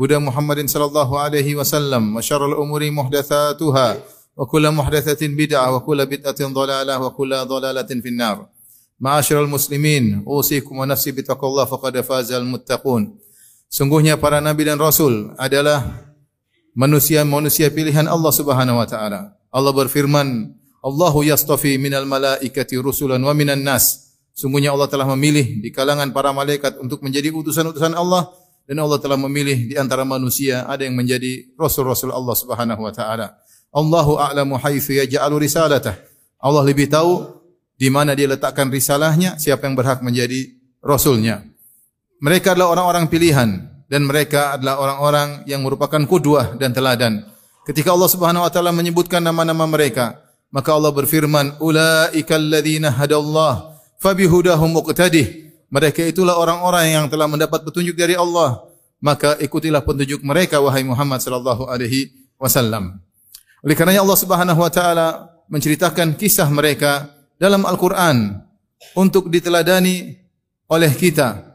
هدى 0.00 0.18
محمد 0.18 0.68
صلى 0.68 0.84
الله 0.84 1.10
عليه 1.20 1.48
وسلم 1.56 2.16
وشر 2.16 2.42
الأمور 2.46 2.90
محدثاتها 2.90 3.88
وكل 4.36 4.64
محدثة 4.70 5.22
بدعة 5.26 5.66
وكل 5.76 6.06
بدعة 6.06 6.40
ضلالة 6.52 6.94
وكل 7.00 7.32
ضلالة 7.36 7.90
في 8.02 8.08
النار 8.08 8.46
معاشر 9.00 9.44
المسلمين 9.44 10.24
أوصيكم 10.28 10.78
ونفسي 10.78 11.10
بتقوى 11.12 11.50
الله 11.50 11.64
فقد 11.64 12.00
فاز 12.00 12.32
المتقون 12.32 13.04
Sungguhnya 13.66 14.14
para 14.14 14.38
nabi 14.38 14.62
dan 14.62 14.78
rasul 14.78 15.34
adalah 15.34 15.82
manusia-manusia 16.78 17.66
pilihan 17.66 18.06
Allah 18.06 18.30
Subhanahu 18.30 18.78
wa 18.78 18.86
taala. 18.86 19.34
Allah 19.50 19.72
berfirman, 19.74 20.54
"Allahu 20.86 21.26
yastafi 21.26 21.74
minal 21.74 22.06
malaikati 22.06 22.78
rusulan 22.78 23.18
wa 23.18 23.34
minan 23.34 23.66
nas." 23.66 24.14
Sungguhnya 24.38 24.70
Allah 24.70 24.86
telah 24.86 25.08
memilih 25.18 25.58
di 25.64 25.74
kalangan 25.74 26.14
para 26.14 26.30
malaikat 26.30 26.78
untuk 26.78 27.02
menjadi 27.02 27.34
utusan-utusan 27.34 27.90
Allah 27.98 28.30
dan 28.71 28.87
Allah 28.87 29.03
telah 29.03 29.19
memilih 29.19 29.67
di 29.67 29.75
antara 29.75 30.07
manusia 30.07 30.63
ada 30.63 30.87
yang 30.87 30.95
menjadi 30.95 31.43
rasul-rasul 31.59 32.07
Allah 32.07 32.31
Subhanahu 32.39 32.87
wa 32.87 32.93
taala. 32.95 33.35
Allahu 33.67 34.15
a'lamu 34.15 34.55
haitsu 34.55 34.95
yaj'alu 34.95 35.43
risalatah. 35.43 35.99
Allah 36.39 36.63
lebih 36.63 36.87
tahu 36.87 37.35
di 37.75 37.91
mana 37.91 38.15
dia 38.15 38.31
letakkan 38.31 38.71
risalahnya, 38.71 39.35
siapa 39.35 39.67
yang 39.67 39.75
berhak 39.75 39.99
menjadi 39.99 40.55
rasulnya. 40.79 41.43
Mereka 42.23 42.55
adalah 42.55 42.71
orang-orang 42.71 43.11
pilihan 43.11 43.49
dan 43.91 44.07
mereka 44.07 44.55
adalah 44.55 44.79
orang-orang 44.79 45.43
yang 45.51 45.67
merupakan 45.67 45.99
kudwah 46.07 46.55
dan 46.55 46.71
teladan. 46.71 47.27
Ketika 47.67 47.91
Allah 47.91 48.07
Subhanahu 48.07 48.47
wa 48.47 48.51
taala 48.55 48.71
menyebutkan 48.71 49.19
nama-nama 49.19 49.67
mereka, 49.67 50.15
maka 50.47 50.71
Allah 50.71 50.95
berfirman, 50.95 51.59
"Ulaikal 51.59 52.39
ladzina 52.47 52.87
hadallah 52.87 53.83
fabihudahum 53.99 54.71
muqtadih." 54.79 55.50
Mereka 55.71 56.03
itulah 56.03 56.35
orang-orang 56.35 56.91
yang 56.91 57.05
telah 57.07 57.31
mendapat 57.31 57.63
petunjuk 57.63 57.95
dari 57.95 58.19
Allah, 58.19 58.59
maka 58.99 59.39
ikutilah 59.39 59.79
petunjuk 59.79 60.19
mereka 60.19 60.59
wahai 60.59 60.83
Muhammad 60.83 61.23
sallallahu 61.23 61.71
alaihi 61.71 62.11
wasallam. 62.35 62.99
Oleh 63.63 63.75
karenanya 63.79 64.03
Allah 64.03 64.19
Subhanahu 64.19 64.59
wa 64.59 64.67
taala 64.67 65.07
menceritakan 65.47 66.19
kisah 66.19 66.51
mereka 66.51 67.07
dalam 67.39 67.63
Al-Qur'an 67.63 68.43
untuk 68.99 69.31
diteladani 69.31 70.19
oleh 70.67 70.91
kita 70.91 71.51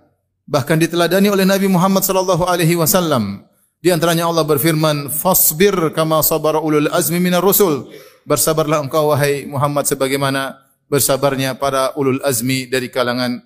bahkan 0.47 0.79
diteladani 0.79 1.29
oleh 1.29 1.45
Nabi 1.45 1.67
Muhammad 1.67 2.07
sallallahu 2.07 2.47
alaihi 2.47 2.79
wasallam. 2.79 3.45
Di 3.83 3.93
antaranya 3.93 4.31
Allah 4.31 4.47
berfirman, 4.47 5.13
"Fasbir 5.13 5.93
kama 5.93 6.23
sabara 6.25 6.63
ulul 6.63 6.89
azmi 6.89 7.21
minar 7.21 7.45
rusul." 7.45 7.91
Bersabarlah 8.27 8.83
engkau 8.83 9.15
wahai 9.15 9.47
Muhammad 9.47 9.87
sebagaimana 9.87 10.59
bersabarnya 10.91 11.55
para 11.59 11.95
ulul 11.95 12.19
azmi 12.27 12.67
dari 12.67 12.91
kalangan 12.91 13.39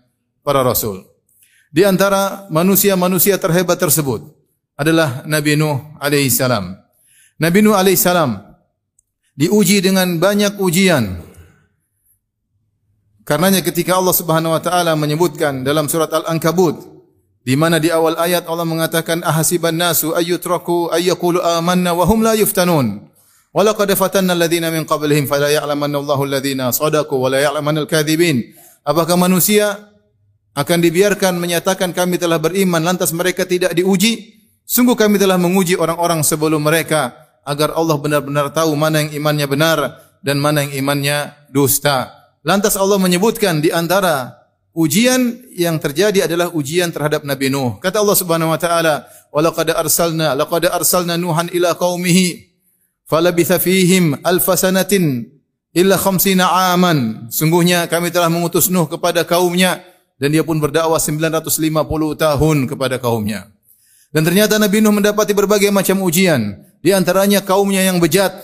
para 0.45 0.65
rasul. 0.65 1.05
Di 1.71 1.87
antara 1.87 2.51
manusia-manusia 2.51 3.39
terhebat 3.39 3.79
tersebut 3.79 4.27
adalah 4.75 5.23
Nabi 5.29 5.55
Nuh 5.55 5.79
alaihi 6.03 6.33
salam. 6.33 6.75
Nabi 7.39 7.59
Nuh 7.63 7.79
alaihi 7.79 8.01
salam 8.01 8.43
diuji 9.39 9.79
dengan 9.81 10.19
banyak 10.19 10.59
ujian. 10.59 11.23
Karenanya 13.23 13.63
ketika 13.63 13.95
Allah 13.95 14.17
Subhanahu 14.17 14.57
wa 14.57 14.63
taala 14.63 14.99
menyebutkan 14.99 15.63
dalam 15.63 15.87
surat 15.87 16.11
Al-Ankabut 16.11 16.83
di 17.41 17.55
mana 17.55 17.79
di 17.79 17.89
awal 17.89 18.19
ayat 18.19 18.45
Allah 18.51 18.67
mengatakan 18.67 19.23
ahasiban 19.25 19.73
nasu 19.73 20.13
ayyutraku 20.13 20.91
ayyaqulu 20.91 21.41
amanna 21.41 21.95
wa 21.95 22.05
hum 22.05 22.21
la 22.27 22.35
yuftanun. 22.37 23.07
Wa 23.51 23.67
fatanna 23.75 24.35
alladhina 24.35 24.71
min 24.71 24.87
qablihim 24.87 25.27
fala 25.27 25.51
ya'lamanna 25.51 25.99
Allahu 25.99 26.23
alladhina 26.23 26.71
sadaqu 26.71 27.15
wa 27.19 27.27
la 27.27 27.43
ya'lamanna 27.43 27.83
al-kadhibin. 27.87 28.55
Apakah 28.87 29.19
manusia 29.19 29.90
akan 30.55 30.79
dibiarkan 30.83 31.39
menyatakan 31.39 31.95
kami 31.95 32.19
telah 32.19 32.43
beriman 32.43 32.83
lantas 32.83 33.15
mereka 33.15 33.47
tidak 33.47 33.71
diuji? 33.75 34.43
Sungguh 34.67 34.95
kami 34.95 35.19
telah 35.19 35.39
menguji 35.39 35.75
orang-orang 35.75 36.23
sebelum 36.23 36.63
mereka 36.63 37.15
agar 37.43 37.75
Allah 37.75 37.97
benar-benar 37.99 38.55
tahu 38.55 38.75
mana 38.79 39.03
yang 39.03 39.11
imannya 39.19 39.47
benar 39.51 39.79
dan 40.23 40.39
mana 40.39 40.63
yang 40.63 40.79
imannya 40.85 41.35
dusta. 41.51 42.13
Lantas 42.47 42.79
Allah 42.79 42.97
menyebutkan 42.97 43.59
di 43.61 43.75
antara 43.75 44.41
ujian 44.73 45.43
yang 45.55 45.77
terjadi 45.83 46.31
adalah 46.31 46.55
ujian 46.55 46.95
terhadap 46.95 47.27
Nabi 47.27 47.51
Nuh. 47.51 47.83
Kata 47.83 48.01
Allah 48.01 48.17
Subhanahu 48.17 48.55
wa 48.55 48.61
taala, 48.61 49.11
"Wa 49.35 49.41
laqad 49.43 49.75
arsalna 49.75 50.39
laqad 50.39 50.71
arsalna 50.71 51.19
Nuhan 51.19 51.51
ila 51.51 51.75
qaumihi 51.75 52.55
falabitha 53.11 53.59
fihim 53.59 54.23
alf 54.23 54.47
sanatin 54.55 55.27
illa 55.75 55.99
khamsina 55.99 56.73
aman." 56.73 57.27
Sungguhnya 57.29 57.91
kami 57.91 58.15
telah 58.15 58.31
mengutus 58.31 58.71
Nuh 58.71 58.87
kepada 58.87 59.27
kaumnya 59.27 59.83
dan 60.21 60.29
dia 60.37 60.45
pun 60.45 60.61
berdakwah 60.61 61.01
950 61.01 61.49
tahun 62.21 62.57
kepada 62.69 63.01
kaumnya. 63.01 63.49
Dan 64.13 64.29
ternyata 64.29 64.61
Nabi 64.61 64.85
Nuh 64.85 64.93
mendapati 64.93 65.33
berbagai 65.33 65.73
macam 65.73 66.05
ujian, 66.05 66.61
di 66.85 66.93
antaranya 66.93 67.41
kaumnya 67.41 67.81
yang 67.81 67.97
bejat, 67.97 68.37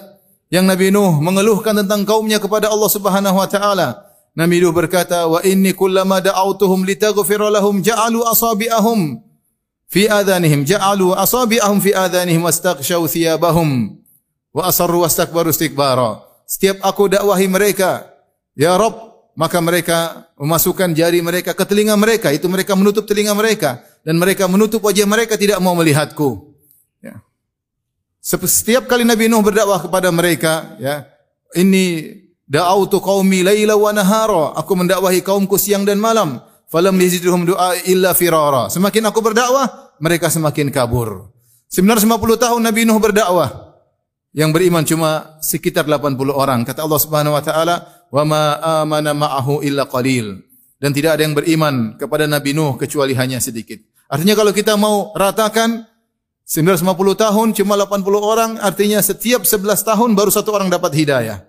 yang 0.48 0.64
Nabi 0.64 0.88
Nuh 0.88 1.20
mengeluhkan 1.20 1.76
tentang 1.76 2.08
kaumnya 2.08 2.40
kepada 2.40 2.72
Allah 2.72 2.88
Subhanahu 2.88 3.36
wa 3.36 3.48
taala. 3.50 3.88
Nabi 4.32 4.62
Nuh 4.62 4.72
berkata, 4.72 5.26
"Wa 5.28 5.44
inni 5.44 5.76
kullama 5.76 6.22
da'awtuhum 6.22 6.86
litaghfira 6.86 7.52
lahum 7.52 7.84
ja'alu 7.84 8.24
asabi'ahum 8.24 9.20
fi 9.90 10.06
adhanihim 10.08 10.64
ja'alu 10.64 11.12
asabi'ahum 11.18 11.82
fi 11.82 11.92
adhanihim 11.92 12.44
wastaghshaw 12.46 13.04
thiyabahum 13.04 14.00
wa 14.54 14.62
asarru 14.68 15.02
wastakbaru 15.02 15.52
istikbara." 15.52 16.24
Setiap 16.46 16.78
aku 16.84 17.10
dakwahi 17.10 17.50
mereka, 17.50 18.06
ya 18.54 18.78
Rabb, 18.78 19.15
maka 19.36 19.60
mereka 19.60 20.26
memasukkan 20.40 20.96
jari 20.96 21.20
mereka 21.20 21.52
ke 21.52 21.64
telinga 21.68 21.92
mereka, 21.94 22.32
itu 22.32 22.48
mereka 22.48 22.72
menutup 22.72 23.04
telinga 23.04 23.36
mereka 23.36 23.84
dan 24.00 24.16
mereka 24.16 24.48
menutup 24.48 24.80
wajah 24.80 25.04
mereka 25.04 25.36
tidak 25.36 25.60
mau 25.60 25.76
melihatku. 25.76 26.56
Ya. 27.04 27.20
Setiap 28.24 28.88
kali 28.88 29.04
Nabi 29.04 29.28
Nuh 29.28 29.44
berdakwah 29.44 29.84
kepada 29.84 30.08
mereka, 30.08 30.74
ya, 30.80 31.04
ini 31.52 32.16
da'autu 32.48 32.98
qaumi 32.98 33.44
laila 33.44 33.76
wa 33.76 33.92
nahara. 33.92 34.56
Aku 34.56 34.72
mendakwahi 34.72 35.20
kaumku 35.20 35.60
siang 35.60 35.84
dan 35.84 36.00
malam. 36.00 36.40
Falam 36.66 36.96
yazidhum 36.98 37.46
du'a 37.46 37.78
illa 37.86 38.16
firara. 38.16 38.72
Semakin 38.72 39.04
aku 39.12 39.20
berdakwah, 39.22 39.94
mereka 40.00 40.32
semakin 40.32 40.72
kabur. 40.72 41.30
950 41.70 42.42
tahun 42.42 42.60
Nabi 42.64 42.88
Nuh 42.88 42.98
berdakwah. 42.98 43.66
Yang 44.36 44.50
beriman 44.52 44.84
cuma 44.84 45.40
sekitar 45.40 45.88
80 45.88 46.18
orang. 46.28 46.60
Kata 46.66 46.84
Allah 46.84 47.00
Subhanahu 47.00 47.32
wa 47.32 47.42
taala, 47.42 47.95
"Wa 48.12 48.22
ma 48.22 48.58
amana 48.82 49.12
ma'ahu 49.12 49.62
illa 49.66 49.86
qalil." 49.88 50.42
Dan 50.76 50.92
tidak 50.92 51.16
ada 51.16 51.22
yang 51.24 51.32
beriman 51.32 51.96
kepada 51.96 52.28
Nabi 52.28 52.52
Nuh 52.52 52.76
kecuali 52.76 53.16
hanya 53.16 53.40
sedikit. 53.40 53.80
Artinya 54.06 54.36
kalau 54.36 54.52
kita 54.52 54.76
mau 54.76 55.10
ratakan 55.16 55.88
950 56.46 56.94
tahun 57.18 57.48
cuma 57.58 57.74
80 57.74 58.06
orang 58.22 58.50
artinya 58.62 59.02
setiap 59.02 59.42
11 59.42 59.66
tahun 59.82 60.14
baru 60.14 60.30
satu 60.30 60.54
orang 60.54 60.70
dapat 60.70 60.94
hidayah. 60.94 61.42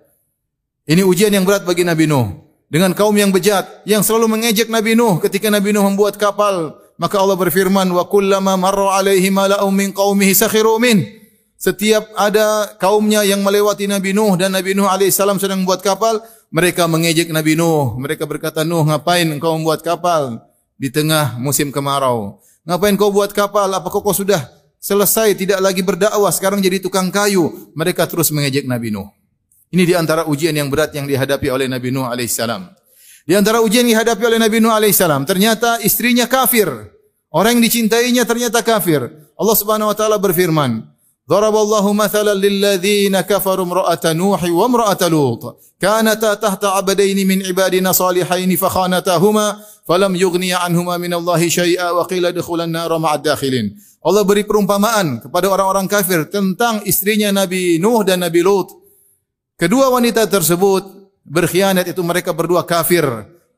Ini 0.88 1.04
ujian 1.04 1.30
yang 1.30 1.44
berat 1.44 1.62
bagi 1.68 1.84
Nabi 1.86 2.08
Nuh. 2.08 2.48
Dengan 2.68 2.92
kaum 2.92 3.16
yang 3.16 3.32
bejat 3.32 3.84
yang 3.88 4.04
selalu 4.04 4.28
mengejek 4.28 4.68
Nabi 4.68 4.96
Nuh 4.96 5.20
ketika 5.22 5.48
Nabi 5.52 5.70
Nuh 5.70 5.84
membuat 5.86 6.18
kapal, 6.18 6.76
maka 6.98 7.16
Allah 7.20 7.38
berfirman 7.38 7.86
wa 7.94 8.04
kullama 8.10 8.58
marra 8.58 8.98
alaihi 8.98 9.30
mala'um 9.30 9.70
min 9.70 9.94
qaumihi 9.94 10.34
sakhiru 10.34 10.80
min. 10.82 11.04
Setiap 11.58 12.10
ada 12.18 12.70
kaumnya 12.78 13.22
yang 13.22 13.42
melewati 13.46 13.86
Nabi 13.86 14.10
Nuh 14.14 14.34
dan 14.34 14.50
Nabi 14.50 14.74
Nuh 14.74 14.90
alaihissalam 14.90 15.38
sedang 15.38 15.62
membuat 15.62 15.80
kapal, 15.86 16.18
mereka 16.48 16.88
mengejek 16.88 17.28
Nabi 17.32 17.56
Nuh. 17.56 17.96
Mereka 18.00 18.24
berkata, 18.24 18.64
"Nuh, 18.64 18.84
ngapain 18.84 19.28
engkau 19.28 19.56
membuat 19.56 19.84
kapal 19.84 20.40
di 20.80 20.88
tengah 20.88 21.36
musim 21.40 21.68
kemarau? 21.68 22.40
Ngapain 22.64 22.96
kau 22.96 23.08
buat 23.08 23.32
kapal? 23.32 23.68
Apakah 23.72 24.04
kau 24.04 24.12
sudah 24.12 24.44
selesai? 24.76 25.32
Tidak 25.36 25.60
lagi 25.60 25.80
berdakwah. 25.80 26.28
Sekarang 26.28 26.60
jadi 26.60 26.80
tukang 26.80 27.08
kayu. 27.08 27.72
Mereka 27.72 28.04
terus 28.08 28.28
mengejek 28.28 28.68
Nabi 28.68 28.92
Nuh. 28.92 29.08
Ini 29.68 29.84
di 29.84 29.94
antara 29.96 30.24
ujian 30.24 30.56
yang 30.56 30.72
berat 30.72 30.96
yang 30.96 31.04
dihadapi 31.04 31.48
oleh 31.52 31.68
Nabi 31.68 31.92
Nuh 31.92 32.08
alaihissalam 32.08 32.78
di 33.28 33.36
antara 33.36 33.60
ujian 33.60 33.84
yang 33.84 34.00
dihadapi 34.00 34.24
oleh 34.24 34.40
Nabi 34.40 34.56
Nuh 34.56 34.72
alaihissalam 34.72 35.28
ternyata 35.28 35.84
istrinya 35.84 36.24
kafir. 36.24 36.64
Orang 37.28 37.60
yang 37.60 37.64
dicintainya 37.68 38.24
ternyata 38.24 38.64
kafir. 38.64 39.04
Allah 39.36 39.56
Subhanahu 39.60 39.92
wa 39.92 39.96
taala 39.96 40.16
berfirman 40.16 40.80
Daraballahu 41.28 41.92
mathalan 41.92 42.40
lilladzina 42.40 43.20
kafaru 43.20 43.68
imra'ata 43.68 44.16
Nuhi 44.16 44.48
wa 44.48 44.64
imra'ata 44.64 45.12
Lut. 45.12 45.60
Kanata 45.76 46.40
tahta 46.40 46.80
'abdaini 46.80 47.28
min 47.28 47.44
ibadina 47.44 47.92
salihaini 47.92 48.56
fakhanatahuma 48.56 49.60
falam 49.84 50.16
yughniya 50.16 50.64
anhuma 50.64 50.96
min 50.96 51.12
Allahi 51.12 51.52
syai'a 51.52 51.92
wa 51.92 52.08
qila 52.08 52.32
dukhulan 52.32 52.72
nar 52.72 52.88
ma'ad. 52.96 53.28
Allah 53.28 54.24
beri 54.24 54.48
perumpamaan 54.48 55.20
kepada 55.20 55.52
orang-orang 55.52 55.84
kafir 55.84 56.32
tentang 56.32 56.80
istrinya 56.88 57.28
Nabi 57.28 57.76
Nuh 57.76 58.00
dan 58.08 58.24
Nabi 58.24 58.40
Lut. 58.40 58.72
Kedua 59.60 59.92
wanita 59.92 60.24
tersebut 60.24 61.12
berkhianat 61.28 61.84
itu 61.92 62.00
mereka 62.00 62.32
berdua 62.32 62.64
kafir 62.64 63.04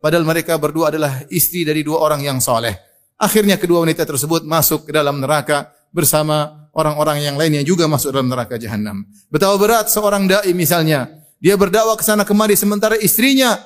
padahal 0.02 0.26
mereka 0.26 0.58
berdua 0.58 0.90
adalah 0.90 1.22
istri 1.30 1.62
dari 1.62 1.86
dua 1.86 2.02
orang 2.02 2.18
yang 2.18 2.42
soleh. 2.42 2.74
Akhirnya 3.14 3.62
kedua 3.62 3.86
wanita 3.86 4.02
tersebut 4.02 4.42
masuk 4.42 4.88
ke 4.88 4.96
dalam 4.96 5.22
neraka 5.22 5.70
bersama 5.94 6.59
orang-orang 6.74 7.24
yang 7.24 7.36
lain 7.36 7.62
yang 7.62 7.66
juga 7.66 7.90
masuk 7.90 8.14
dalam 8.14 8.30
neraka 8.30 8.56
jahanam. 8.56 9.06
Betapa 9.30 9.56
berat 9.58 9.86
seorang 9.90 10.26
dai 10.30 10.50
misalnya, 10.54 11.10
dia 11.40 11.56
berdakwah 11.56 11.96
ke 11.96 12.04
sana 12.04 12.22
kemari 12.22 12.54
sementara 12.54 12.94
istrinya 12.98 13.58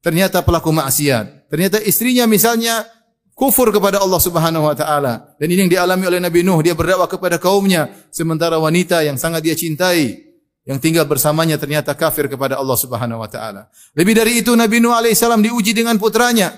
ternyata 0.00 0.40
pelaku 0.40 0.72
maksiat. 0.72 1.50
Ternyata 1.50 1.82
istrinya 1.82 2.24
misalnya 2.24 2.86
kufur 3.34 3.72
kepada 3.72 4.00
Allah 4.00 4.20
Subhanahu 4.20 4.68
wa 4.68 4.76
taala. 4.76 5.34
Dan 5.40 5.48
ini 5.52 5.66
yang 5.66 5.72
dialami 5.72 6.04
oleh 6.08 6.20
Nabi 6.20 6.44
Nuh, 6.44 6.60
dia 6.60 6.76
berdakwah 6.76 7.08
kepada 7.08 7.40
kaumnya 7.40 7.88
sementara 8.12 8.60
wanita 8.60 9.00
yang 9.00 9.16
sangat 9.16 9.44
dia 9.44 9.56
cintai 9.56 10.30
yang 10.68 10.76
tinggal 10.76 11.08
bersamanya 11.08 11.56
ternyata 11.56 11.96
kafir 11.96 12.28
kepada 12.28 12.60
Allah 12.60 12.76
Subhanahu 12.76 13.20
wa 13.24 13.28
taala. 13.28 13.72
Lebih 13.96 14.14
dari 14.14 14.32
itu 14.44 14.52
Nabi 14.52 14.78
Nuh 14.78 14.92
alaihissalam 14.92 15.40
diuji 15.40 15.72
dengan 15.72 15.96
putranya. 15.96 16.52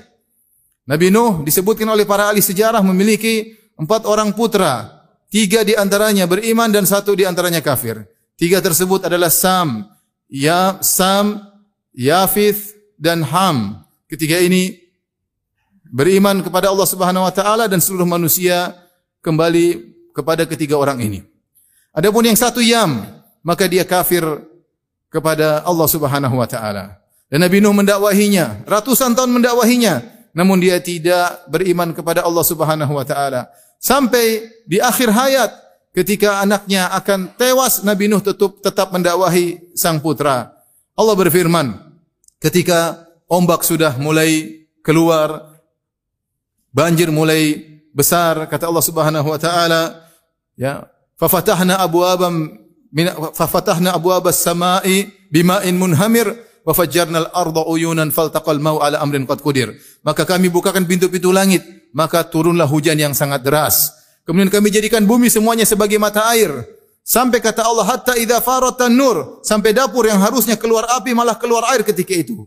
Nabi 0.85 1.15
Nuh 1.15 1.47
disebutkan 1.47 1.87
oleh 1.87 2.03
para 2.03 2.29
ahli 2.29 2.43
sejarah 2.43 2.83
memiliki 2.83 3.55
empat 3.79 4.05
orang 4.05 4.35
putra. 4.35 5.02
Tiga 5.33 5.65
di 5.65 5.73
antaranya 5.73 6.29
beriman 6.29 6.69
dan 6.69 6.85
satu 6.85 7.17
di 7.17 7.25
antaranya 7.25 7.65
kafir. 7.65 8.05
Tiga 8.37 8.61
tersebut 8.61 9.09
adalah 9.09 9.33
Sam, 9.33 9.89
Ya, 10.29 10.77
Sam, 10.85 11.41
Yafith, 11.97 12.77
dan 13.01 13.25
Ham. 13.25 13.81
Ketiga 14.13 14.37
ini 14.45 14.77
beriman 15.89 16.45
kepada 16.45 16.69
Allah 16.69 16.85
Subhanahu 16.85 17.25
wa 17.25 17.33
taala 17.33 17.65
dan 17.65 17.81
seluruh 17.81 18.05
manusia 18.05 18.77
kembali 19.25 19.97
kepada 20.13 20.45
ketiga 20.45 20.77
orang 20.77 21.01
ini. 21.01 21.25
Adapun 21.97 22.29
yang 22.29 22.37
satu 22.37 22.61
Yam, 22.61 23.01
maka 23.41 23.65
dia 23.65 23.89
kafir 23.89 24.25
kepada 25.09 25.65
Allah 25.65 25.89
Subhanahu 25.89 26.37
wa 26.41 26.49
taala. 26.49 27.01
Dan 27.33 27.41
Nabi 27.41 27.65
Nuh 27.65 27.73
mendakwahinya, 27.73 28.69
ratusan 28.69 29.17
tahun 29.17 29.33
mendakwahinya, 29.33 30.05
namun 30.37 30.61
dia 30.61 30.77
tidak 30.77 31.49
beriman 31.49 31.97
kepada 31.97 32.21
Allah 32.21 32.45
Subhanahu 32.45 32.93
wa 32.93 33.05
taala. 33.05 33.49
Sampai 33.83 34.47
di 34.63 34.79
akhir 34.79 35.11
hayat 35.11 35.51
ketika 35.91 36.39
anaknya 36.39 36.87
akan 36.95 37.35
tewas 37.35 37.83
Nabi 37.83 38.07
Nuh 38.07 38.23
tetap 38.23 38.63
tetap 38.63 38.95
mendakwahi 38.95 39.75
sang 39.75 39.99
putra. 39.99 40.55
Allah 40.95 41.15
berfirman 41.19 41.75
ketika 42.39 43.11
ombak 43.27 43.67
sudah 43.67 43.99
mulai 43.99 44.63
keluar 44.87 45.59
banjir 46.71 47.11
mulai 47.11 47.59
besar 47.91 48.47
kata 48.47 48.71
Allah 48.71 48.87
Subhanahu 48.87 49.27
wa 49.27 49.39
taala 49.43 49.99
ya 50.55 50.87
fafatahna 51.19 51.83
abwabam 51.83 52.55
min 52.95 53.11
fafatahna 53.35 53.99
abwabas 53.99 54.39
samai 54.39 55.11
bima'in 55.27 55.75
munhamir 55.75 56.31
wa 56.63 56.71
fajjarnal 56.71 57.35
arda 57.35 57.67
uyunan 57.67 58.15
faltaqal 58.15 58.63
mau 58.63 58.79
ala 58.79 59.03
amrin 59.03 59.27
qad 59.27 59.43
qudir. 59.43 59.75
Maka 60.07 60.23
kami 60.23 60.47
bukakan 60.53 60.87
pintu-pintu 60.87 61.35
langit, 61.35 61.63
maka 61.93 62.25
turunlah 62.25 62.67
hujan 62.67 62.97
yang 62.97 63.13
sangat 63.13 63.45
deras. 63.45 63.93
Kemudian 64.25 64.49
kami 64.49 64.73
jadikan 64.73 65.05
bumi 65.05 65.29
semuanya 65.29 65.69
sebagai 65.69 66.01
mata 66.01 66.25
air. 66.33 66.51
Sampai 67.03 67.43
kata 67.43 67.67
Allah 67.67 67.87
hatta 67.87 68.15
idza 68.15 68.39
faratan 68.39 68.95
nur, 68.95 69.43
sampai 69.43 69.75
dapur 69.75 70.07
yang 70.07 70.23
harusnya 70.23 70.55
keluar 70.55 70.87
api 70.97 71.13
malah 71.13 71.35
keluar 71.35 71.67
air 71.75 71.83
ketika 71.83 72.15
itu. 72.15 72.47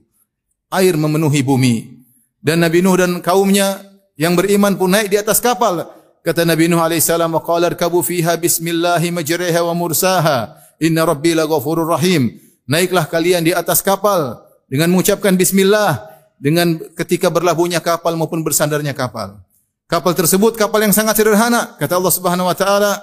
Air 0.71 0.95
memenuhi 0.95 1.43
bumi. 1.43 2.05
Dan 2.39 2.63
Nabi 2.63 2.79
Nuh 2.79 2.95
dan 2.95 3.19
kaumnya 3.19 3.83
yang 4.15 4.33
beriman 4.37 4.79
pun 4.79 4.93
naik 4.95 5.11
di 5.11 5.17
atas 5.19 5.43
kapal. 5.43 5.91
Kata 6.23 6.47
Nabi 6.47 6.71
Nuh 6.71 6.79
alaihissalam, 6.79 7.27
"Wa 7.35 7.43
qala 7.43 7.67
irkabu 7.67 7.99
fiha 7.99 8.39
bismillahi 8.39 9.11
majriha 9.11 9.59
wa 9.59 9.75
mursaha. 9.75 10.55
Inna 10.79 11.03
rabbi 11.03 11.35
laghafurur 11.35 11.91
rahim." 11.91 12.39
Naiklah 12.65 13.05
kalian 13.11 13.45
di 13.45 13.51
atas 13.53 13.83
kapal 13.83 14.41
dengan 14.71 14.89
mengucapkan 14.89 15.35
bismillah 15.37 16.14
dengan 16.39 16.77
ketika 16.99 17.31
berlabuhnya 17.31 17.79
kapal 17.79 18.15
maupun 18.19 18.43
bersandarnya 18.43 18.91
kapal. 18.91 19.39
Kapal 19.85 20.17
tersebut 20.17 20.57
kapal 20.57 20.81
yang 20.81 20.93
sangat 20.95 21.21
sederhana. 21.21 21.77
Kata 21.77 22.01
Allah 22.01 22.13
Subhanahu 22.13 22.49
wa 22.49 22.57
taala, 22.57 22.97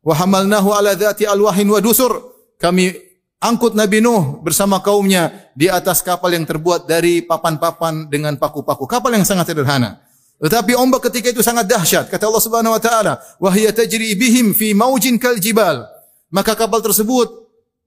"Wa 0.00 0.14
hamalnahu 0.16 0.72
ala 0.72 0.96
dzati 0.96 1.28
alwahin 1.28 1.68
wa 1.68 1.78
dusur." 1.78 2.32
Kami 2.56 2.94
angkut 3.42 3.76
Nabi 3.76 4.00
Nuh 4.00 4.40
bersama 4.40 4.80
kaumnya 4.80 5.52
di 5.52 5.68
atas 5.68 6.00
kapal 6.00 6.32
yang 6.32 6.48
terbuat 6.48 6.88
dari 6.88 7.20
papan-papan 7.20 8.08
dengan 8.08 8.38
paku-paku. 8.40 8.88
Kapal 8.88 9.12
yang 9.18 9.26
sangat 9.28 9.52
sederhana. 9.52 10.00
Tetapi 10.42 10.74
ombak 10.74 11.06
ketika 11.10 11.30
itu 11.30 11.42
sangat 11.44 11.70
dahsyat. 11.70 12.10
Kata 12.10 12.26
Allah 12.26 12.42
Subhanahu 12.42 12.74
wa 12.74 12.82
taala, 12.82 13.20
"Wa 13.38 13.52
hiya 13.52 13.70
tajri 13.70 14.16
bihim 14.18 14.56
fi 14.56 14.74
maujin 14.74 15.20
kal 15.20 15.38
jibal." 15.38 15.86
Maka 16.32 16.56
kapal 16.56 16.80
tersebut 16.80 17.28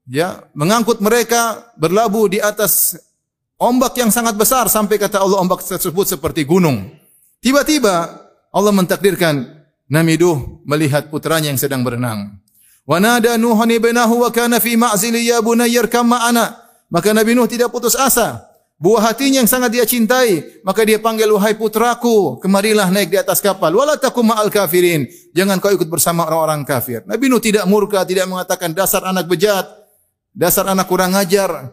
ya 0.06 0.46
mengangkut 0.54 1.02
mereka 1.02 1.66
berlabuh 1.74 2.30
di 2.30 2.38
atas 2.38 2.94
ombak 3.60 3.96
yang 4.00 4.12
sangat 4.12 4.36
besar 4.36 4.68
sampai 4.68 5.00
kata 5.00 5.20
Allah 5.20 5.40
ombak 5.40 5.64
tersebut 5.64 6.06
seperti 6.08 6.44
gunung. 6.44 6.92
Tiba-tiba 7.40 8.26
Allah 8.52 8.72
mentakdirkan 8.72 9.44
Nabi 9.86 10.18
Nuh 10.18 10.64
melihat 10.66 11.12
putranya 11.12 11.52
yang 11.52 11.60
sedang 11.60 11.84
berenang. 11.86 12.40
Wa 12.86 13.02
nada 13.02 13.34
Nuhan 13.34 13.70
ibnahu 13.70 14.22
wa 14.26 14.30
kana 14.30 14.62
fi 14.62 14.78
ma'zili 14.78 15.26
ya 15.26 15.42
ma'ana. 15.42 16.46
Maka 16.86 17.10
Nabi 17.10 17.34
Nuh 17.34 17.50
tidak 17.50 17.74
putus 17.74 17.98
asa. 17.98 18.46
Buah 18.76 19.08
hatinya 19.08 19.40
yang 19.40 19.48
sangat 19.48 19.72
dia 19.72 19.88
cintai, 19.88 20.60
maka 20.60 20.84
dia 20.84 21.00
panggil 21.00 21.24
wahai 21.32 21.56
putraku, 21.56 22.36
kemarilah 22.44 22.92
naik 22.92 23.08
di 23.08 23.16
atas 23.16 23.40
kapal. 23.40 23.72
Wala 23.72 23.96
takum 23.96 24.28
ma'al 24.28 24.52
kafirin. 24.52 25.08
Jangan 25.32 25.56
kau 25.64 25.72
ikut 25.72 25.88
bersama 25.88 26.28
orang-orang 26.28 26.60
kafir. 26.68 27.00
Nabi 27.08 27.32
Nuh 27.32 27.40
tidak 27.40 27.64
murka, 27.64 28.04
tidak 28.04 28.28
mengatakan 28.28 28.76
dasar 28.76 29.00
anak 29.08 29.24
bejat. 29.32 29.64
Dasar 30.36 30.68
anak 30.68 30.84
kurang 30.92 31.16
ajar. 31.16 31.72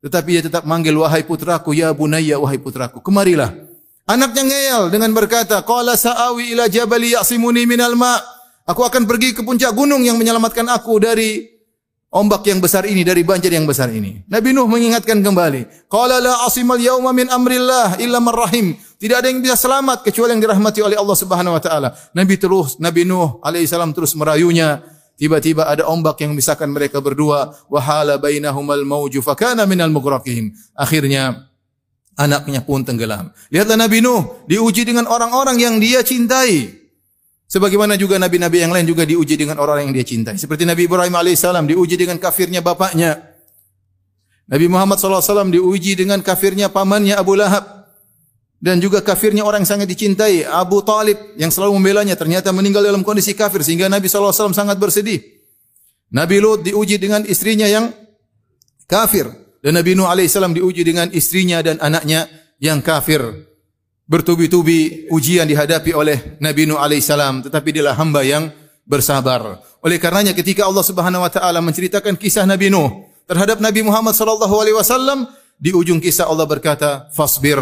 Tetapi 0.00 0.28
dia 0.32 0.42
tetap 0.48 0.64
manggil 0.64 0.96
wahai 0.96 1.20
putraku, 1.28 1.76
ya 1.76 1.92
bunayya 1.92 2.40
wahai 2.40 2.56
putraku, 2.56 3.04
kemarilah. 3.04 3.52
Anaknya 4.08 4.42
ngeyel 4.48 4.82
dengan 4.88 5.12
berkata, 5.12 5.60
"Qala 5.60 5.94
sa'awi 5.94 6.56
ila 6.56 6.66
jabali 6.66 7.12
ya'simuni 7.12 7.68
minal 7.68 7.94
ma." 7.94 8.16
Aku 8.64 8.80
akan 8.80 9.04
pergi 9.04 9.36
ke 9.36 9.44
puncak 9.44 9.76
gunung 9.76 10.00
yang 10.00 10.16
menyelamatkan 10.16 10.66
aku 10.72 10.98
dari 10.98 11.46
ombak 12.10 12.42
yang 12.48 12.58
besar 12.58 12.88
ini, 12.88 13.06
dari 13.06 13.22
banjir 13.22 13.54
yang 13.54 13.68
besar 13.68 13.92
ini. 13.92 14.24
Nabi 14.26 14.50
Nuh 14.50 14.66
mengingatkan 14.66 15.20
kembali, 15.20 15.86
"Qala 15.86 16.18
la 16.18 16.48
asimal 16.48 16.80
yauma 16.80 17.14
min 17.14 17.30
amrillah 17.30 18.00
illa 18.02 18.18
man 18.18 18.34
rahim." 18.34 18.74
Tidak 19.00 19.16
ada 19.16 19.28
yang 19.30 19.40
bisa 19.40 19.56
selamat 19.56 20.04
kecuali 20.04 20.36
yang 20.36 20.42
dirahmati 20.44 20.80
oleh 20.84 20.96
Allah 20.98 21.16
Subhanahu 21.16 21.56
wa 21.56 21.62
taala. 21.62 21.88
Nabi 22.12 22.34
terus 22.36 22.76
Nabi 22.82 23.06
Nuh 23.06 23.40
alaihissalam 23.40 23.94
terus 23.94 24.12
merayunya, 24.18 24.82
Tiba-tiba 25.20 25.68
ada 25.68 25.84
ombak 25.84 26.24
yang 26.24 26.32
memisahkan 26.32 26.64
mereka 26.64 27.04
berdua. 27.04 27.52
Wahala 27.68 28.16
bainahumal 28.16 28.88
mauju 28.88 29.20
fakana 29.20 29.68
minal 29.68 29.92
mughraqin. 29.92 30.56
Akhirnya 30.72 31.44
anaknya 32.16 32.64
pun 32.64 32.80
tenggelam. 32.88 33.28
Lihatlah 33.52 33.76
Nabi 33.76 34.00
Nuh 34.00 34.48
diuji 34.48 34.88
dengan 34.88 35.04
orang-orang 35.04 35.60
yang 35.60 35.76
dia 35.76 36.00
cintai. 36.00 36.72
Sebagaimana 37.50 38.00
juga 38.00 38.16
nabi-nabi 38.16 38.64
yang 38.64 38.72
lain 38.72 38.86
juga 38.88 39.04
diuji 39.04 39.36
dengan 39.36 39.60
orang 39.60 39.84
yang 39.84 39.92
dia 39.92 40.06
cintai. 40.08 40.40
Seperti 40.40 40.64
Nabi 40.64 40.88
Ibrahim 40.88 41.12
alaihissalam 41.12 41.68
diuji 41.68 42.00
dengan 42.00 42.16
kafirnya 42.16 42.64
bapaknya. 42.64 43.20
Nabi 44.48 44.66
Muhammad 44.72 44.96
SAW 44.96 45.52
diuji 45.52 46.00
dengan 46.00 46.24
kafirnya 46.24 46.72
pamannya 46.72 47.12
Abu 47.12 47.36
Lahab 47.36 47.79
dan 48.60 48.76
juga 48.76 49.00
kafirnya 49.00 49.40
orang 49.40 49.64
yang 49.64 49.72
sangat 49.72 49.88
dicintai 49.88 50.44
Abu 50.44 50.84
Talib 50.84 51.16
yang 51.40 51.48
selalu 51.48 51.80
membelanya 51.80 52.12
ternyata 52.12 52.52
meninggal 52.52 52.84
dalam 52.84 53.00
kondisi 53.00 53.32
kafir 53.32 53.64
sehingga 53.64 53.88
Nabi 53.88 54.04
SAW 54.06 54.52
sangat 54.52 54.76
bersedih. 54.76 55.16
Nabi 56.12 56.36
Lut 56.44 56.60
diuji 56.60 57.00
dengan 57.00 57.24
istrinya 57.24 57.64
yang 57.64 57.88
kafir 58.84 59.32
dan 59.64 59.80
Nabi 59.80 59.96
Nuh 59.96 60.04
alaihissalam 60.04 60.52
diuji 60.52 60.84
dengan 60.84 61.08
istrinya 61.08 61.64
dan 61.64 61.80
anaknya 61.80 62.28
yang 62.60 62.84
kafir. 62.84 63.24
Bertubi-tubi 64.10 65.08
ujian 65.08 65.48
dihadapi 65.48 65.96
oleh 65.96 66.36
Nabi 66.44 66.68
Nuh 66.68 66.76
alaihissalam 66.76 67.48
tetapi 67.48 67.72
dialah 67.72 67.96
hamba 67.96 68.20
yang 68.28 68.52
bersabar. 68.84 69.64
Oleh 69.80 69.96
karenanya 69.96 70.36
ketika 70.36 70.68
Allah 70.68 70.84
Subhanahu 70.84 71.24
wa 71.24 71.32
taala 71.32 71.64
menceritakan 71.64 72.20
kisah 72.20 72.44
Nabi 72.44 72.68
Nuh 72.68 73.08
terhadap 73.24 73.62
Nabi 73.62 73.80
Muhammad 73.80 74.12
sallallahu 74.12 74.52
alaihi 74.60 74.76
wasallam 74.76 75.30
di 75.56 75.72
ujung 75.72 76.02
kisah 76.02 76.28
Allah 76.28 76.44
berkata 76.44 77.08
fasbir 77.14 77.56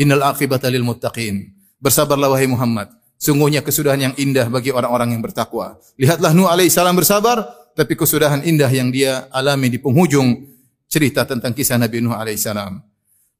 Innal 0.00 0.24
aqibata 0.24 0.72
lil 0.72 0.80
muttaqin. 0.80 1.52
Bersabarlah 1.76 2.32
wahai 2.32 2.48
Muhammad. 2.48 2.88
Sungguhnya 3.20 3.60
kesudahan 3.60 4.00
yang 4.00 4.14
indah 4.16 4.48
bagi 4.48 4.72
orang-orang 4.72 5.12
yang 5.12 5.20
bertakwa. 5.20 5.76
Lihatlah 6.00 6.32
Nuh 6.32 6.48
alaihi 6.48 6.72
salam 6.72 6.96
bersabar, 6.96 7.44
tapi 7.76 7.92
kesudahan 7.92 8.40
indah 8.40 8.72
yang 8.72 8.88
dia 8.88 9.28
alami 9.28 9.68
di 9.68 9.76
penghujung 9.76 10.48
cerita 10.88 11.28
tentang 11.28 11.52
kisah 11.52 11.76
Nabi 11.76 12.00
Nuh 12.00 12.16
alaihi 12.16 12.40
salam. 12.40 12.80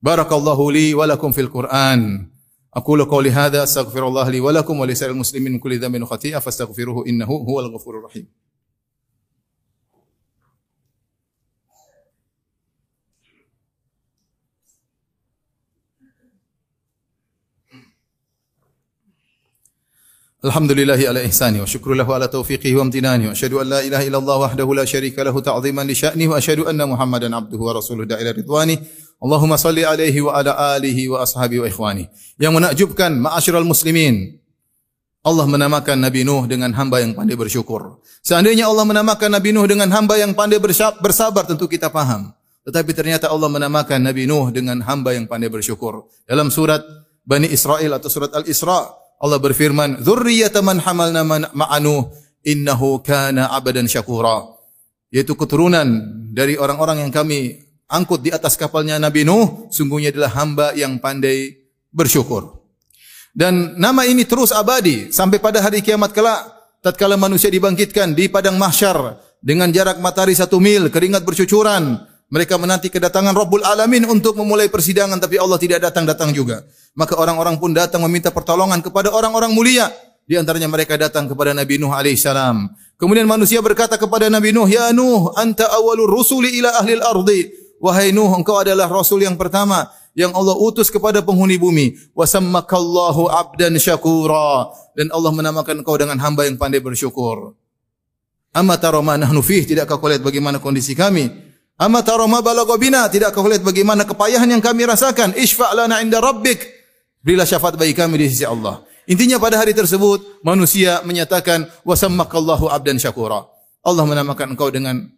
Barakallahu 0.05 0.69
li 0.69 0.93
wa 0.93 1.09
lakum 1.09 1.33
fil 1.33 1.49
Qur'an. 1.49 2.29
Aqulu 2.71 3.09
qawli 3.09 3.33
hadha 3.33 3.65
astaghfirullah 3.65 4.29
li 4.29 4.45
wa 4.45 4.53
lakum 4.53 4.77
wa 4.77 4.85
li 4.85 4.93
muslimin 5.17 5.57
kulli 5.57 5.81
dhanbin 5.81 6.05
khati'ah 6.05 6.45
fastaghfiruhu 6.45 7.09
innahu 7.09 7.41
huwal 7.41 7.73
ghafurur 7.73 8.05
rahim. 8.05 8.29
Alhamdulillahi 20.41 21.05
ala 21.05 21.21
ihsani 21.21 21.61
wahdahu 24.41 24.73
la 24.73 24.89
syarika 24.89 25.21
lahu 25.21 25.45
sya'ni 25.93 26.25
wa 26.33 26.41
asyhadu 26.41 26.65
Muhammadan 26.65 27.29
abduhu 27.37 27.69
wa 27.69 27.77
rasuluhu 27.77 28.09
da'ila 28.09 28.33
ridwani 28.33 28.81
Allahumma 29.21 29.61
salli 29.61 29.85
alaihi 29.85 30.25
wa 30.25 30.41
alihi 30.41 31.13
wa 31.13 31.21
ashabi 31.21 31.61
wa 31.61 31.69
ikhwani 31.69 32.09
muslimin 33.69 34.41
Allah 35.21 35.45
menamakan 35.45 36.09
Nabi 36.09 36.25
Nuh 36.25 36.49
dengan 36.49 36.73
hamba 36.73 37.05
yang 37.05 37.13
pandai 37.13 37.37
bersyukur. 37.37 38.01
Seandainya 38.25 38.65
Allah 38.65 38.89
menamakan 38.89 39.37
Nabi 39.37 39.53
Nuh 39.53 39.69
dengan 39.69 39.93
hamba 39.93 40.17
yang 40.17 40.33
pandai 40.33 40.57
bersabar, 40.57 41.45
tentu 41.45 41.69
kita 41.69 41.93
paham. 41.93 42.33
Tetapi 42.65 42.97
ternyata 42.97 43.29
Allah 43.29 43.53
menamakan 43.53 44.01
Nabi 44.01 44.25
Nuh 44.25 44.49
dengan 44.49 44.81
hamba 44.81 45.13
yang 45.13 45.29
pandai 45.29 45.53
bersyukur. 45.53 46.09
Dalam 46.25 46.49
surat 46.49 46.81
Bani 47.21 47.53
Israel 47.53 48.01
atau 48.01 48.09
surat 48.09 48.33
Al-Isra, 48.33 49.00
Allah 49.21 49.37
berfirman, 49.37 50.01
"Dzurriyyata 50.01 50.65
man 50.65 50.81
hamalna 50.81 51.23
ma'anu 51.53 52.09
innahu 52.41 53.05
kana 53.05 53.53
'abdan 53.53 53.85
syakura." 53.85 54.49
Yaitu 55.13 55.37
keturunan 55.37 55.87
dari 56.33 56.57
orang-orang 56.57 57.05
yang 57.05 57.13
kami 57.13 57.61
angkut 57.91 58.25
di 58.25 58.33
atas 58.33 58.57
kapalnya 58.57 58.97
Nabi 58.97 59.29
Nuh, 59.29 59.69
sungguhnya 59.69 60.15
adalah 60.15 60.33
hamba 60.41 60.67
yang 60.73 60.97
pandai 61.03 61.53
bersyukur. 61.93 62.63
Dan 63.31 63.77
nama 63.77 64.09
ini 64.09 64.27
terus 64.27 64.51
abadi 64.51 65.13
sampai 65.15 65.39
pada 65.39 65.63
hari 65.63 65.85
kiamat 65.85 66.11
kelak 66.11 66.41
tatkala 66.83 67.15
manusia 67.15 67.53
dibangkitkan 67.53 68.17
di 68.17 68.27
padang 68.27 68.59
mahsyar 68.59 69.21
dengan 69.39 69.71
jarak 69.71 70.01
matahari 70.03 70.35
satu 70.35 70.59
mil, 70.59 70.89
keringat 70.89 71.23
bercucuran, 71.23 72.01
mereka 72.31 72.55
menanti 72.55 72.87
kedatangan 72.87 73.35
Rabbul 73.35 73.67
Alamin 73.67 74.07
untuk 74.07 74.39
memulai 74.39 74.71
persidangan 74.71 75.19
tapi 75.19 75.35
Allah 75.43 75.59
tidak 75.59 75.83
datang-datang 75.83 76.31
juga. 76.31 76.63
Maka 76.95 77.19
orang-orang 77.19 77.59
pun 77.59 77.75
datang 77.75 78.07
meminta 78.07 78.31
pertolongan 78.31 78.79
kepada 78.87 79.11
orang-orang 79.11 79.51
mulia. 79.51 79.91
Di 80.31 80.39
antaranya 80.39 80.71
mereka 80.71 80.95
datang 80.95 81.27
kepada 81.27 81.51
Nabi 81.51 81.83
Nuh 81.83 81.91
alaihissalam. 81.91 82.71
Kemudian 82.95 83.27
manusia 83.27 83.59
berkata 83.59 83.99
kepada 83.99 84.31
Nabi 84.31 84.55
Nuh, 84.55 84.71
"Ya 84.71 84.95
Nuh, 84.95 85.35
anta 85.35 85.67
awalur 85.75 86.07
rusuli 86.07 86.55
ila 86.63 86.71
ahli 86.79 87.03
al-ardi." 87.03 87.51
Wahai 87.83 88.15
Nuh, 88.15 88.31
engkau 88.39 88.63
adalah 88.63 88.87
rasul 88.87 89.27
yang 89.27 89.35
pertama 89.35 89.91
yang 90.15 90.31
Allah 90.31 90.55
utus 90.55 90.87
kepada 90.87 91.19
penghuni 91.27 91.59
bumi. 91.59 91.99
Wasammakallahu 92.15 93.27
abdan 93.27 93.75
syakura. 93.83 94.71
Dan 94.95 95.11
Allah 95.11 95.35
menamakan 95.35 95.83
engkau 95.83 95.99
dengan 95.99 96.15
hamba 96.23 96.47
yang 96.47 96.55
pandai 96.55 96.79
bersyukur. 96.79 97.59
Amma 98.55 98.79
tara 98.79 99.03
nahnu 99.03 99.43
fih, 99.43 99.67
tidakkah 99.67 99.99
kau 99.99 100.07
lihat 100.07 100.23
bagaimana 100.23 100.63
kondisi 100.63 100.95
kami? 100.95 101.50
Amma 101.81 102.05
tara 102.05 102.29
ma 102.29 102.45
balagha? 102.45 103.09
Tidakkah 103.09 103.41
kau 103.41 103.49
lihat 103.49 103.65
bagaimana 103.65 104.05
kepayahan 104.05 104.45
yang 104.45 104.61
kami 104.61 104.85
rasakan? 104.85 105.33
Isfa' 105.33 105.73
lana 105.73 106.05
'inda 106.05 106.21
rabbik. 106.21 106.61
Berilah 107.25 107.49
syafaat 107.49 107.81
bagi 107.81 107.97
kami 107.97 108.21
di 108.21 108.29
sisi 108.29 108.45
Allah. 108.45 108.85
Intinya 109.09 109.41
pada 109.41 109.57
hari 109.57 109.73
tersebut 109.73 110.45
manusia 110.45 111.01
menyatakan 111.09 111.65
wasammakallahu 111.89 112.69
abdan 112.69 113.01
syakura. 113.01 113.49
Allah 113.81 114.05
menamakan 114.05 114.53
engkau 114.53 114.69
dengan 114.69 115.09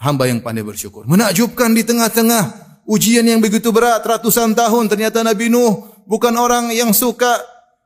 hamba 0.00 0.24
yang 0.24 0.40
pandai 0.40 0.64
bersyukur. 0.64 1.04
Menakjubkan 1.04 1.76
di 1.76 1.84
tengah-tengah 1.84 2.42
ujian 2.88 3.22
yang 3.22 3.44
begitu 3.44 3.68
berat 3.68 4.00
ratusan 4.00 4.56
tahun 4.56 4.88
ternyata 4.88 5.20
Nabi 5.20 5.52
Nuh 5.52 6.00
bukan 6.08 6.32
orang 6.40 6.72
yang 6.72 6.96
suka 6.96 7.38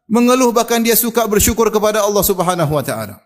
mengeluh 0.06 0.54
bahkan 0.54 0.78
dia 0.78 0.94
suka 0.94 1.26
bersyukur 1.26 1.66
kepada 1.74 2.06
Allah 2.06 2.22
Subhanahu 2.22 2.70
wa 2.70 2.84
taala. 2.86 3.18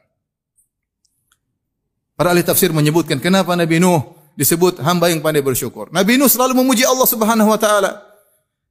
Para 2.19 2.35
ahli 2.35 2.43
tafsir 2.43 2.73
menyebutkan 2.73 3.21
kenapa 3.21 3.53
Nabi 3.53 3.79
Nuh 3.79 4.18
disebut 4.39 4.79
hamba 4.79 5.11
yang 5.11 5.19
pandai 5.19 5.43
bersyukur. 5.43 5.91
Nabi 5.91 6.15
Nuh 6.15 6.31
selalu 6.31 6.63
memuji 6.63 6.87
Allah 6.87 7.09
Subhanahu 7.11 7.51
wa 7.51 7.59
taala. 7.59 8.07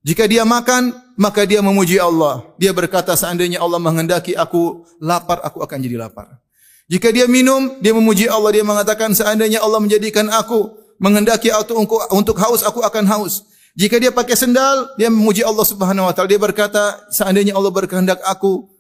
Jika 0.07 0.24
dia 0.24 0.47
makan, 0.47 0.95
maka 1.19 1.43
dia 1.43 1.59
memuji 1.59 2.00
Allah. 2.00 2.47
Dia 2.55 2.71
berkata, 2.71 3.12
seandainya 3.19 3.59
Allah 3.59 3.75
menghendaki 3.75 4.39
aku 4.39 4.88
lapar, 5.03 5.43
aku 5.43 5.59
akan 5.59 5.77
jadi 5.83 6.00
lapar. 6.00 6.39
Jika 6.88 7.12
dia 7.12 7.27
minum, 7.27 7.75
dia 7.83 7.91
memuji 7.91 8.31
Allah. 8.31 8.55
Dia 8.55 8.63
mengatakan, 8.63 9.12
seandainya 9.12 9.59
Allah 9.59 9.83
menjadikan 9.83 10.31
aku 10.31 10.71
menghendaki 11.03 11.51
aku 11.51 11.75
untuk 12.15 12.39
haus, 12.39 12.63
aku 12.63 12.79
akan 12.79 13.03
haus. 13.12 13.43
Jika 13.75 14.00
dia 14.00 14.15
pakai 14.15 14.39
sendal, 14.39 14.95
dia 14.95 15.12
memuji 15.12 15.43
Allah 15.43 15.67
Subhanahu 15.67 16.07
wa 16.07 16.13
taala. 16.15 16.31
Dia 16.31 16.39
berkata, 16.39 17.12
seandainya 17.12 17.51
Allah 17.59 17.75
berkehendak 17.75 18.24
aku 18.24 18.71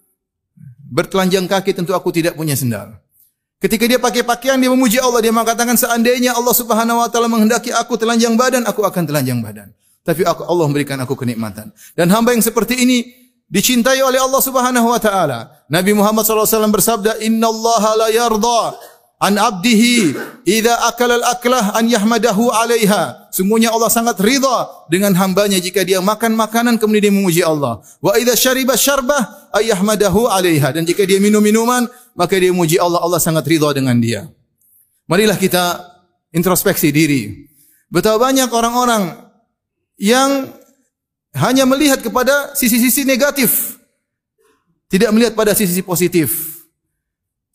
bertelanjang 0.87 1.51
kaki, 1.51 1.75
tentu 1.75 1.91
aku 1.91 2.15
tidak 2.15 2.39
punya 2.39 2.55
sendal. 2.55 2.95
Ketika 3.57 3.89
dia 3.89 3.97
pakai 3.97 4.21
pakaian 4.21 4.61
dia 4.61 4.69
memuji 4.69 5.01
Allah 5.01 5.17
dia 5.17 5.33
mengatakan 5.33 5.73
seandainya 5.73 6.37
Allah 6.37 6.53
Subhanahu 6.53 7.01
wa 7.01 7.09
taala 7.09 7.25
menghendaki 7.25 7.73
aku 7.73 7.97
telanjang 7.97 8.37
badan 8.37 8.61
aku 8.69 8.85
akan 8.85 9.03
telanjang 9.09 9.41
badan. 9.41 9.73
Tapi 10.05 10.23
aku, 10.23 10.47
Allah 10.47 10.65
memberikan 10.71 10.95
aku 11.03 11.19
kenikmatan. 11.19 11.73
Dan 11.97 12.07
hamba 12.13 12.31
yang 12.31 12.39
seperti 12.39 12.79
ini 12.79 13.03
dicintai 13.49 13.99
oleh 13.99 14.21
Allah 14.21 14.39
Subhanahu 14.39 14.87
wa 14.87 15.01
taala. 15.01 15.67
Nabi 15.67 15.91
Muhammad 15.91 16.23
SAW 16.23 16.71
bersabda, 16.71 17.19
"Inna 17.25 17.51
Allah 17.51 17.83
la 18.05 18.07
yarda 18.13 18.77
an 19.17 19.37
abdihi 19.37 20.13
idza 20.45 20.73
akala 20.89 21.17
al-aklah 21.21 21.73
an 21.73 21.89
yahmadahu 21.89 22.53
'alaiha." 22.53 23.33
Sungguhnya 23.33 23.69
Allah 23.73 23.89
sangat 23.89 24.17
ridha 24.21 24.87
dengan 24.89 25.13
hambanya 25.17 25.61
jika 25.61 25.85
dia 25.85 26.01
makan 26.01 26.33
makanan 26.33 26.81
kemudian 26.81 27.09
dia 27.09 27.13
memuji 27.13 27.41
Allah. 27.45 27.81
Wa 28.01 28.17
idza 28.17 28.33
syariba 28.37 28.73
syarbah 28.77 29.53
ayyahmadahu 29.53 30.25
'alaiha. 30.29 30.73
Dan 30.73 30.85
jika 30.85 31.05
dia 31.05 31.21
minum 31.21 31.41
minuman 31.41 31.85
maka 32.17 32.33
dia 32.37 32.49
memuji 32.49 32.81
Allah, 32.81 32.97
Allah 33.01 33.21
sangat 33.21 33.45
ridha 33.45 33.69
dengan 33.77 33.97
dia. 34.01 34.25
Marilah 35.05 35.37
kita 35.37 35.79
introspeksi 36.33 36.89
diri. 36.89 37.47
Betapa 37.87 38.27
banyak 38.27 38.49
orang-orang 38.51 39.15
yang 39.95 40.51
hanya 41.37 41.63
melihat 41.69 42.01
kepada 42.01 42.57
sisi-sisi 42.57 43.05
negatif. 43.05 43.77
Tidak 44.89 45.11
melihat 45.13 45.37
pada 45.37 45.53
sisi 45.53 45.83
positif. 45.85 46.56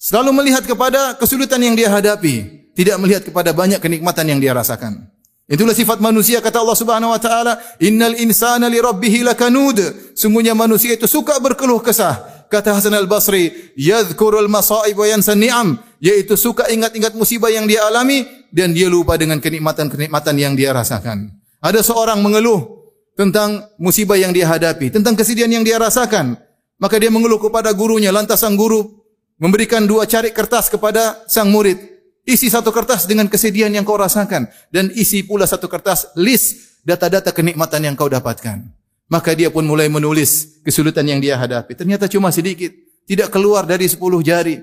Selalu 0.02 0.35
melihat 0.35 0.66
kepada 0.66 1.14
kesulitan 1.14 1.62
yang 1.62 1.78
dia 1.78 1.87
hadapi. 1.87 2.66
Tidak 2.75 2.99
melihat 2.99 3.23
kepada 3.23 3.54
banyak 3.54 3.78
kenikmatan 3.78 4.35
yang 4.35 4.42
dia 4.42 4.50
rasakan. 4.50 5.06
Itulah 5.47 5.78
sifat 5.78 6.02
manusia 6.02 6.42
kata 6.42 6.59
Allah 6.59 6.75
Subhanahu 6.75 7.14
wa 7.14 7.21
taala, 7.23 7.62
"Innal 7.78 8.18
insana 8.18 8.66
li 8.66 8.82
rabbih 8.82 9.23
lakanud." 9.23 9.78
Sungguhnya 10.18 10.59
manusia 10.59 10.99
itu 10.99 11.06
suka 11.06 11.38
berkeluh 11.38 11.78
kesah. 11.78 12.18
Kata 12.50 12.75
Hasan 12.75 12.99
al-Basri, 12.99 13.54
yadhkurul 13.78 14.50
masaib 14.50 14.99
wa 14.99 15.06
yansan 15.06 15.38
ni'am, 15.38 15.78
yaitu 16.02 16.35
suka 16.35 16.66
ingat-ingat 16.66 17.14
musibah 17.14 17.49
yang 17.54 17.71
dia 17.71 17.87
alami 17.87 18.26
dan 18.50 18.75
dia 18.75 18.90
lupa 18.90 19.14
dengan 19.14 19.38
kenikmatan-kenikmatan 19.38 20.35
yang 20.35 20.59
dia 20.59 20.75
rasakan. 20.75 21.30
Ada 21.62 21.78
seorang 21.80 22.18
mengeluh 22.18 22.90
tentang 23.14 23.71
musibah 23.78 24.18
yang 24.18 24.35
dia 24.35 24.50
hadapi, 24.50 24.90
tentang 24.90 25.14
kesedihan 25.14 25.49
yang 25.49 25.62
dia 25.62 25.78
rasakan. 25.78 26.35
Maka 26.82 26.99
dia 26.99 27.09
mengeluh 27.09 27.38
kepada 27.38 27.71
gurunya, 27.71 28.11
lantas 28.11 28.42
sang 28.42 28.59
guru 28.59 29.01
memberikan 29.42 29.82
dua 29.82 30.06
carik 30.06 30.30
kertas 30.30 30.70
kepada 30.70 31.26
sang 31.26 31.50
murid. 31.50 31.90
Isi 32.22 32.46
satu 32.46 32.70
kertas 32.70 33.11
dengan 33.11 33.26
kesedihan 33.26 33.75
yang 33.75 33.82
kau 33.82 33.99
rasakan 33.99 34.46
dan 34.70 34.94
isi 34.94 35.26
pula 35.26 35.42
satu 35.42 35.66
kertas 35.66 36.14
list 36.14 36.78
data-data 36.87 37.34
kenikmatan 37.34 37.82
yang 37.82 37.99
kau 37.99 38.06
dapatkan. 38.06 38.62
Maka 39.11 39.34
dia 39.34 39.50
pun 39.50 39.66
mulai 39.66 39.90
menulis 39.90 40.62
kesulitan 40.62 41.02
yang 41.02 41.18
dia 41.18 41.34
hadapi. 41.34 41.75
Ternyata 41.75 42.06
cuma 42.06 42.30
sedikit. 42.30 42.70
Tidak 43.02 43.26
keluar 43.34 43.66
dari 43.66 43.90
sepuluh 43.90 44.22
jari. 44.22 44.62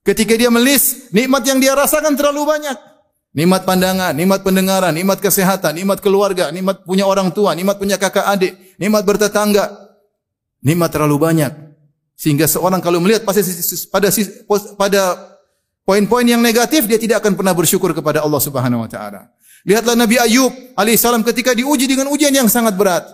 Ketika 0.00 0.32
dia 0.40 0.48
melis, 0.48 1.12
nikmat 1.12 1.44
yang 1.44 1.60
dia 1.60 1.76
rasakan 1.76 2.16
terlalu 2.16 2.48
banyak. 2.48 2.76
Nikmat 3.36 3.68
pandangan, 3.68 4.16
nikmat 4.16 4.40
pendengaran, 4.40 4.92
nikmat 4.96 5.20
kesehatan, 5.20 5.76
nikmat 5.76 6.00
keluarga, 6.00 6.48
nikmat 6.48 6.80
punya 6.88 7.04
orang 7.04 7.28
tua, 7.28 7.52
nikmat 7.52 7.76
punya 7.76 8.00
kakak 8.00 8.24
adik, 8.24 8.56
nikmat 8.80 9.04
bertetangga. 9.04 9.68
Nikmat 10.64 10.88
terlalu 10.88 11.16
banyak. 11.20 11.52
Sehingga 12.14 12.46
seorang 12.46 12.78
kalau 12.78 13.02
melihat 13.02 13.26
pasti 13.26 13.42
pada 13.90 14.08
pada 14.78 15.02
poin-poin 15.82 16.22
yang 16.24 16.40
negatif 16.40 16.86
dia 16.86 16.96
tidak 16.96 17.20
akan 17.26 17.34
pernah 17.34 17.52
bersyukur 17.52 17.90
kepada 17.90 18.22
Allah 18.22 18.38
Subhanahu 18.38 18.86
wa 18.86 18.90
taala. 18.90 19.34
Lihatlah 19.64 19.96
Nabi 19.98 20.20
Ayub 20.20 20.52
alaihissalam 20.78 21.24
ketika 21.26 21.56
diuji 21.56 21.88
dengan 21.88 22.12
ujian 22.12 22.30
yang 22.30 22.46
sangat 22.46 22.76
berat. 22.76 23.04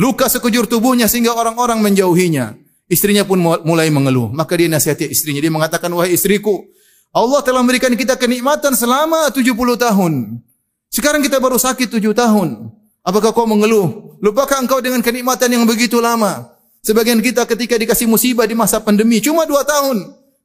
Luka 0.00 0.30
sekujur 0.32 0.64
tubuhnya 0.64 1.06
sehingga 1.06 1.36
orang-orang 1.36 1.82
menjauhinya. 1.84 2.56
Istrinya 2.90 3.22
pun 3.22 3.38
mulai 3.38 3.86
mengeluh. 3.86 4.34
Maka 4.34 4.58
dia 4.58 4.66
nasihati 4.66 5.06
istrinya. 5.06 5.38
Dia 5.38 5.52
mengatakan, 5.54 5.94
wahai 5.94 6.10
istriku, 6.10 6.66
Allah 7.14 7.38
telah 7.46 7.62
memberikan 7.62 7.94
kita 7.94 8.18
kenikmatan 8.18 8.74
selama 8.74 9.30
70 9.30 9.54
tahun. 9.78 10.42
Sekarang 10.90 11.22
kita 11.22 11.38
baru 11.38 11.54
sakit 11.54 11.86
7 11.86 12.02
tahun. 12.10 12.66
Apakah 13.06 13.30
kau 13.30 13.46
mengeluh? 13.46 14.18
Lupakan 14.18 14.66
engkau 14.66 14.82
dengan 14.82 14.98
kenikmatan 15.06 15.54
yang 15.54 15.62
begitu 15.70 16.02
lama. 16.02 16.49
Sebagian 16.80 17.20
kita 17.20 17.44
ketika 17.44 17.76
dikasih 17.76 18.08
musibah 18.08 18.48
di 18.48 18.56
masa 18.56 18.80
pandemi 18.80 19.20
cuma 19.20 19.44
2 19.44 19.52
tahun. 19.64 19.96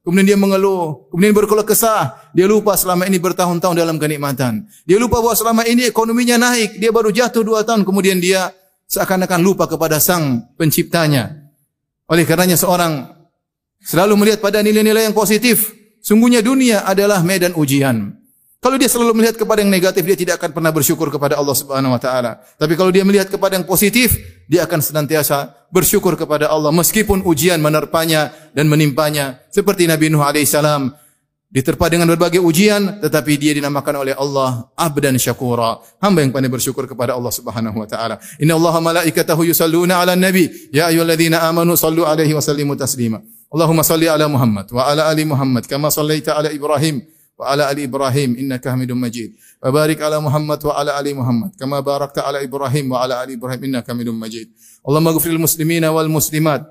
Kemudian 0.06 0.36
dia 0.36 0.38
mengeluh, 0.38 1.10
kemudian 1.10 1.34
berkeluh 1.34 1.65
kesah. 1.65 2.30
Dia 2.38 2.46
lupa 2.46 2.77
selama 2.77 3.10
ini 3.10 3.18
bertahun-tahun 3.18 3.74
dalam 3.74 3.98
kenikmatan. 3.98 4.70
Dia 4.86 5.01
lupa 5.01 5.18
bahwa 5.18 5.34
selama 5.34 5.65
ini 5.65 5.89
ekonominya 5.89 6.38
naik. 6.38 6.77
Dia 6.77 6.94
baru 6.94 7.10
jatuh 7.10 7.42
2 7.42 7.65
tahun, 7.65 7.82
kemudian 7.82 8.22
dia 8.22 8.54
seakan-akan 8.86 9.42
lupa 9.42 9.65
kepada 9.65 9.98
sang 9.98 10.46
penciptanya. 10.62 11.50
Oleh 12.06 12.22
karenanya 12.22 12.54
seorang 12.54 13.10
selalu 13.82 14.13
melihat 14.13 14.46
pada 14.46 14.62
nilai-nilai 14.62 15.10
yang 15.10 15.18
positif. 15.18 15.74
Sungguhnya 16.06 16.46
dunia 16.46 16.86
adalah 16.86 17.25
medan 17.25 17.58
ujian. 17.58 18.13
Kalau 18.62 18.77
dia 18.77 18.89
selalu 18.89 19.18
melihat 19.18 19.42
kepada 19.42 19.65
yang 19.65 19.74
negatif, 19.74 20.06
dia 20.06 20.18
tidak 20.18 20.38
akan 20.38 20.54
pernah 20.54 20.70
bersyukur 20.70 21.10
kepada 21.10 21.38
Allah 21.38 21.58
Subhanahu 21.58 21.98
wa 21.98 22.01
taala. 22.01 22.46
Tapi 22.62 22.77
kalau 22.77 22.94
dia 22.94 23.01
melihat 23.01 23.30
kepada 23.30 23.58
yang 23.58 23.65
positif, 23.65 24.18
dia 24.46 24.66
akan 24.66 24.80
senantiasa 24.82 25.68
bersyukur 25.74 26.14
kepada 26.16 26.48
Allah 26.50 26.70
meskipun 26.70 27.25
ujian 27.25 27.58
menerpanya 27.60 28.32
dan 28.54 28.70
menimpanya. 28.70 29.42
Seperti 29.50 29.90
Nabi 29.90 30.14
Nuh 30.14 30.22
alaihissalam 30.22 30.94
diterpa 31.50 31.88
dengan 31.88 32.10
berbagai 32.12 32.44
ujian 32.44 33.00
tetapi 33.02 33.40
dia 33.40 33.56
dinamakan 33.58 34.06
oleh 34.06 34.14
Allah 34.14 34.70
abdan 34.78 35.18
syakura. 35.18 35.82
Hamba 36.04 36.22
yang 36.22 36.32
pandai 36.36 36.52
bersyukur 36.52 36.86
kepada 36.86 37.18
Allah 37.18 37.34
Subhanahu 37.34 37.82
wa 37.82 37.88
taala. 37.90 38.22
Inna 38.38 38.54
Allah 38.60 38.75
malaikatahu 38.78 39.48
yusalluna 39.50 40.04
ala 40.04 40.14
nabi. 40.14 40.52
Ya 40.70 40.92
ayyuhalladzina 40.94 41.42
amanu 41.48 41.74
sallu 41.74 42.06
alaihi 42.06 42.36
wa 42.36 42.44
sallimu 42.44 42.78
taslima. 42.78 43.24
Allahumma 43.50 43.88
salli 43.88 44.10
ala 44.10 44.28
Muhammad 44.28 44.68
wa 44.70 44.84
ala 44.84 45.08
ali 45.08 45.24
Muhammad 45.24 45.64
kama 45.66 45.88
sallaita 45.88 46.36
ala 46.36 46.52
Ibrahim 46.52 47.02
wa 47.38 47.51
ala 47.51 47.68
ali 47.68 47.84
Ibrahim 47.84 48.36
innaka 48.39 48.72
Hamidum 48.72 49.00
Majid. 49.00 49.36
Wa 49.60 49.72
barik 49.72 50.00
ala 50.01 50.20
Muhammad 50.24 50.60
wa 50.63 50.74
ala 50.75 50.96
ali 50.96 51.13
Muhammad 51.13 51.51
kama 51.60 51.84
barakta 51.84 52.24
ala 52.24 52.39
Ibrahim 52.44 52.92
wa 52.92 53.04
ala 53.04 53.20
ali 53.22 53.36
Ibrahim 53.36 53.62
innaka 53.72 53.92
Hamidum 53.92 54.15
Majid. 54.15 54.48
Allahumma 54.88 55.12
ighfir 55.12 55.32
lil 55.36 55.44
muslimina 55.44 55.92
wal 55.92 56.08
muslimat 56.10 56.63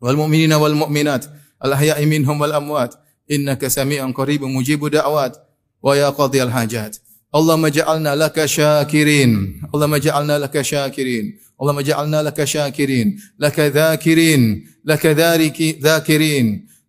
wal 0.00 0.16
mu'minina 0.16 0.56
wal 0.56 0.74
mu'minat 0.74 1.28
al 1.60 1.76
ahya'i 1.76 2.08
minhum 2.08 2.40
wal 2.40 2.52
amwat 2.56 2.96
innaka 3.28 3.68
sami'un 3.68 4.12
qaribun 4.16 4.48
mujibu 4.48 4.88
da'wat 4.88 5.36
wa 5.84 5.92
ya 5.92 6.08
qadhiyal 6.10 6.50
hajat. 6.50 6.96
Allahumma 7.30 7.70
ja'alna 7.70 8.18
laka 8.18 8.48
syakirin 8.48 9.62
Allahumma 9.70 10.02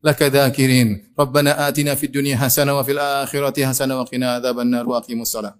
لك 0.04 0.24
ذاكرين. 0.24 1.14
ربنا 1.20 1.68
آتنا 1.68 1.96
في 1.96 2.06
الدنيا 2.06 2.38
حسنة 2.38 2.80
وفي 2.80 2.92
الآخرة 2.92 3.66
حسنة 3.66 4.00
وقنا 4.00 4.34
عذاب 4.34 4.60
النار 4.60 4.90
وأقيموا 4.90 5.22
الصلاة. 5.22 5.56